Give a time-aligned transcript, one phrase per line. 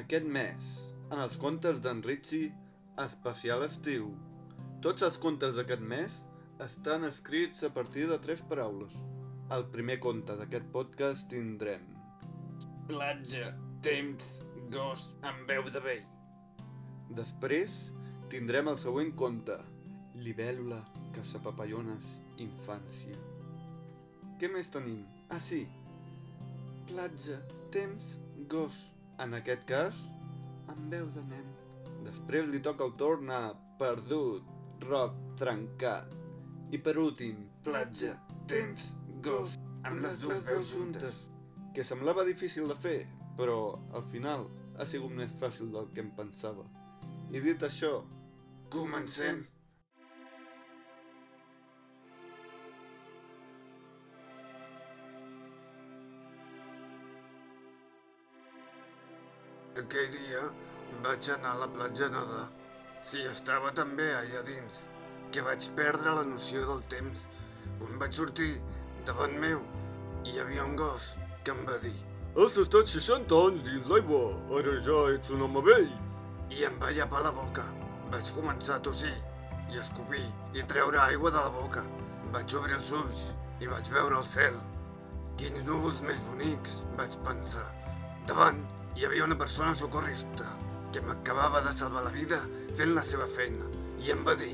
[0.00, 0.68] Aquest mes,
[1.12, 2.52] en els contes d'en Ritchie,
[3.02, 4.06] especial estiu.
[4.84, 6.14] Tots els contes d'aquest mes
[6.64, 8.94] estan escrits a partir de tres paraules.
[9.52, 11.84] Al primer conte d'aquest podcast tindrem
[12.88, 13.50] Platja,
[13.84, 14.30] temps,
[14.72, 16.06] gos, amb veu de vell.
[17.18, 17.74] Després
[18.32, 19.58] tindrem el següent conte,
[20.24, 20.80] Libèl·lula,
[21.18, 22.08] caçapapallones,
[22.40, 23.20] infància.
[24.40, 25.04] Què més tenim?
[25.28, 25.62] Ah, sí.
[26.88, 27.38] Platja,
[27.76, 28.08] temps,
[28.56, 28.80] gos.
[29.22, 29.98] En aquest cas,
[30.72, 31.50] amb veu de nen.
[32.06, 33.40] Després li toca el torn a
[33.78, 34.48] Perdut,
[34.88, 36.16] Roc, Trencat.
[36.72, 38.14] I per últim, Platja,
[38.50, 38.88] temps,
[39.22, 39.54] gos,
[39.84, 41.20] amb les dues veus juntes.
[41.74, 42.98] que semblava difícil de fer,
[43.36, 46.66] però al final ha sigut més fàcil del que em pensava.
[47.30, 48.02] I dit això,
[48.72, 49.44] Comencem.
[59.82, 60.40] Aquell dia
[61.04, 62.46] vaig anar a la platja a nedar.
[63.02, 64.76] Sí, estava tan bé allà dins
[65.34, 67.22] que vaig perdre la noció del temps.
[67.80, 68.50] Quan vaig sortir
[69.08, 69.62] davant meu
[70.28, 71.08] hi havia un gos
[71.42, 71.96] que em va dir
[72.32, 74.20] Has estat 60 anys dins l'aigua,
[74.58, 75.90] ara ja ets un home vell.
[76.52, 77.64] i em va llepar la boca.
[78.12, 79.14] Vaig començar a tossir
[79.72, 81.82] i escopir i treure aigua de la boca.
[82.36, 83.24] Vaig obrir els ulls
[83.60, 84.60] i vaig veure el cel.
[85.40, 87.66] Quins núvols més bonics, vaig pensar.
[88.28, 88.62] Davant
[88.96, 90.50] hi havia una persona socorrista
[90.92, 92.42] que m'acabava de salvar la vida
[92.76, 93.68] fent la seva feina
[94.04, 94.52] i em va dir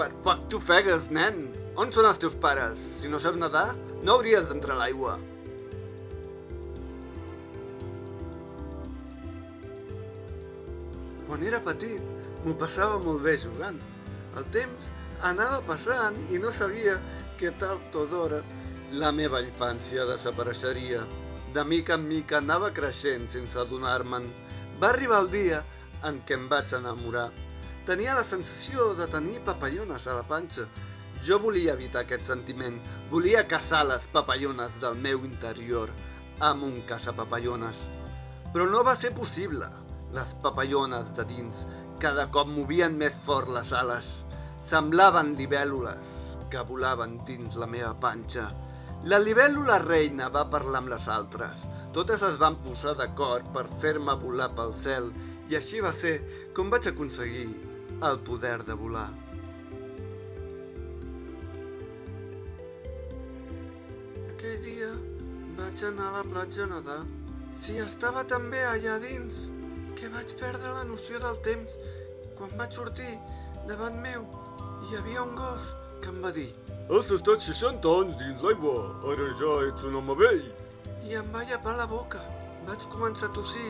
[0.00, 1.42] Per poc t'ofegues, nen!
[1.76, 2.78] On són els teus pares?
[3.00, 5.18] Si no saps nedar, no hauries d'entrar a l'aigua.
[11.26, 12.00] Quan era petit,
[12.46, 13.76] m'ho passava molt bé jugant.
[14.40, 14.88] El temps
[15.32, 16.96] anava passant i no sabia
[17.36, 18.40] que tard o d'hora
[19.02, 21.04] la meva infància desapareixeria.
[21.54, 24.26] De mica en mica anava creixent sense adonar-me'n.
[24.78, 25.56] Va arribar el dia
[26.06, 27.26] en què em vaig enamorar.
[27.88, 30.68] Tenia la sensació de tenir papallones a la panxa.
[31.26, 32.78] Jo volia evitar aquest sentiment.
[33.10, 35.90] Volia caçar les papallones del meu interior
[36.38, 37.82] amb un caçapapallones.
[38.54, 39.66] Però no va ser possible.
[40.14, 41.64] Les papallones de dins
[42.00, 44.06] cada cop movien més fort les ales.
[44.70, 46.18] Semblaven libèl·lules
[46.50, 48.46] que volaven dins la meva panxa.
[49.08, 51.60] La libèl·lula reina va parlar amb les altres.
[51.96, 55.06] Totes es van posar d'acord per fer-me volar pel cel
[55.48, 56.18] i així va ser
[56.52, 57.46] com vaig aconseguir
[58.04, 59.06] el poder de volar.
[64.34, 64.90] Aquell dia
[65.62, 66.98] vaig anar a la platja a nedar.
[67.62, 69.38] Si estava tan bé allà dins
[69.96, 71.72] que vaig perdre la noció del temps.
[72.36, 73.16] Quan vaig sortir,
[73.64, 74.28] davant meu,
[74.84, 75.72] hi havia un gos
[76.04, 76.50] que em va dir
[76.90, 80.40] Has estat 60 anys dins l'aigua, ara ja ets un home vell.
[81.06, 82.18] i em va llepar la boca.
[82.66, 83.68] Vaig començar a tossir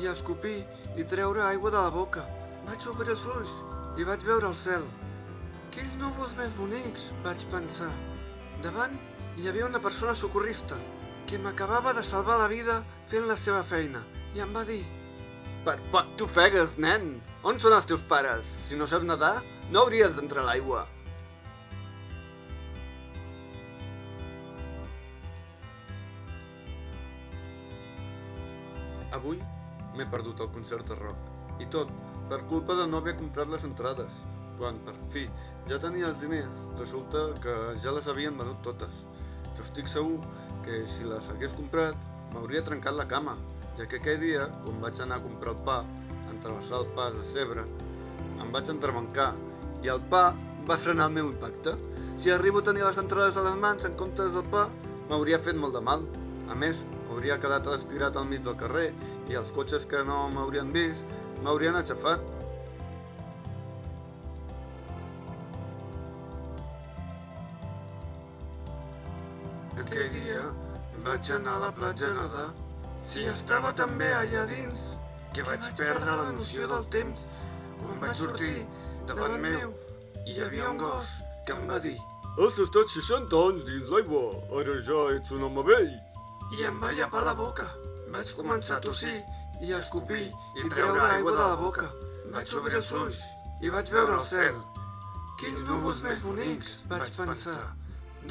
[0.00, 0.64] i a escopir
[0.96, 2.22] i treure aigua de la boca.
[2.68, 3.52] Vaig obrir els ulls
[4.00, 4.86] i vaig veure el cel.
[5.74, 7.90] Quins núvols més bonics, vaig pensar.
[8.64, 8.96] Davant
[9.36, 10.80] hi havia una persona socorrista
[11.28, 12.78] que m'acabava de salvar la vida
[13.12, 14.00] fent la seva feina
[14.34, 14.80] i em va dir
[15.68, 17.20] Per poc t'ofegues, nen!
[17.44, 18.48] On són els teus pares?
[18.64, 19.36] Si no saps nedar,
[19.70, 20.86] no hauries d'entrar a l'aigua.
[29.22, 29.38] Avui
[29.94, 31.28] m'he perdut el concert de rock.
[31.62, 31.90] I tot
[32.26, 34.10] per culpa de no haver comprat les entrades.
[34.58, 35.28] Quan, per fi,
[35.70, 39.04] ja tenia els diners, resulta que ja les havien venut totes.
[39.54, 40.18] Jo estic segur
[40.66, 41.94] que si les hagués comprat,
[42.32, 43.36] m'hauria trencat la cama,
[43.78, 45.78] ja que aquell dia, quan vaig anar a comprar el pa,
[46.30, 47.66] en travessar el pas de Cebre,
[48.42, 49.32] em vaig entrebancar
[49.86, 50.32] i el pa
[50.68, 51.76] va frenar el meu impacte.
[52.22, 54.66] Si arribo a tenir les entrades a les mans en comptes del pa,
[55.10, 56.06] m'hauria fet molt de mal.
[56.50, 58.92] A més, m'hauria quedat estirat al mig del carrer
[59.30, 61.12] i els cotxes que no m'haurien vist
[61.42, 62.22] m'haurien aixafat.
[69.82, 70.42] Aquell dia
[71.06, 72.48] vaig anar a la platja a nedar.
[73.12, 74.88] Sí, estava tan bé allà dins
[75.34, 77.26] que vaig perdre la noció del temps.
[77.82, 78.54] Quan vaig sortir
[79.08, 79.74] davant meu
[80.26, 81.14] hi havia un gos
[81.46, 81.98] que em va dir
[82.32, 84.22] Has estat 60 anys dins l'aigua,
[84.60, 85.90] ara ja ets un home vell.
[86.56, 87.66] i em va llepar la boca.
[88.12, 89.14] Vaig començar a tossir
[89.62, 90.24] I a escopir
[90.58, 91.88] i treure aigua de la boca.
[92.34, 93.20] Vaig obrir els ulls
[93.62, 94.58] i vaig veure el cel.
[95.40, 97.60] Quins núvols més bonics, vaig pensar.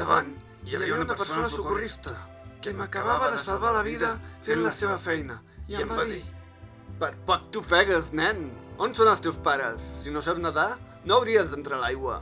[0.02, 0.34] Davant
[0.68, 2.14] hi havia una persona socorrista
[2.62, 4.12] que m'acabava de salvar la vida
[4.46, 5.40] fent la seva feina
[5.72, 6.22] i em va dir
[7.02, 8.44] Per poc t'ofegues, nen!
[8.78, 9.82] On són els teus pares?
[10.04, 10.76] Si no saps nedar,
[11.06, 12.20] no hauries d'entrar a l'aigua.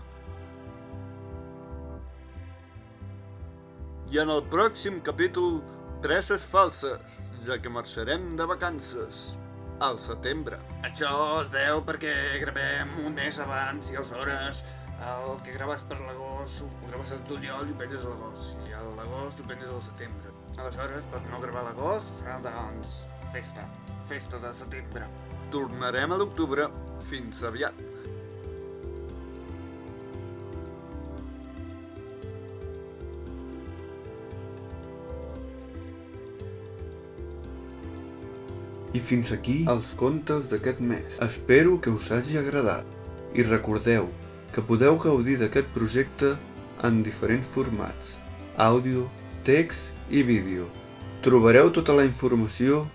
[4.14, 5.60] I en el pròxim capítol,
[6.06, 9.30] presses falses, ja que marxarem de vacances.
[9.80, 10.58] al setembre.
[10.84, 11.10] Això
[11.42, 14.60] es deu perquè gravem un mes abans i aleshores
[15.08, 18.76] el que graves per l'agost ho graves al juliol i ho penges a l'agost i
[18.76, 20.34] a l'agost ho penges al setembre.
[20.60, 22.98] Aleshores, per no gravar l'agost, serà doncs
[23.32, 23.64] festa,
[24.12, 25.08] festa de setembre.
[25.56, 26.68] Tornarem a l'octubre.
[27.10, 27.99] Fins aviat.
[38.94, 41.20] I fins aquí els contes d'aquest mes.
[41.22, 42.88] Espero que us hagi agradat.
[43.38, 44.10] I recordeu
[44.54, 46.34] que podeu gaudir d'aquest projecte
[46.84, 48.16] en diferents formats.
[48.58, 49.06] Àudio,
[49.46, 50.66] text i vídeo.
[51.22, 52.86] Trobareu tota la informació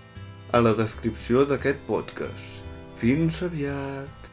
[0.51, 2.61] a la descripció d'aquest podcast.
[2.99, 4.24] Fins aviat!